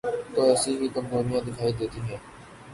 تو 0.33 0.39
ایسی 0.49 0.71
ہی 0.79 0.87
کمزوریاں 0.95 1.41
دکھائی 1.47 1.73
دیتی 1.79 1.99
ہیں۔ 2.07 2.17